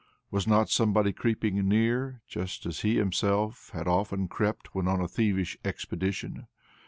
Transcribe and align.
Was 0.31 0.47
not 0.47 0.71
somebody 0.71 1.13
creeping 1.13 1.57
near, 1.69 2.23
just 2.27 2.65
as 2.65 2.79
he 2.79 2.95
himself 2.95 3.69
had 3.75 3.87
often 3.87 4.27
crept 4.27 4.73
when 4.73 4.87
on 4.87 4.99
a 4.99 5.07
thievish 5.07 5.59
expedition? 5.63 6.47